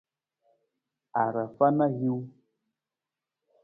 Arafa 1.23 1.67
na 1.77 1.85
hiwung. 1.95 2.27